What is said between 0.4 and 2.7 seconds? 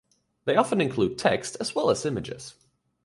They often include text as well as images.